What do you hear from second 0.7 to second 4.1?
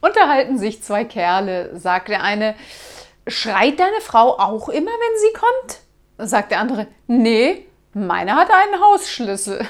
zwei Kerle, sagt der eine, schreit deine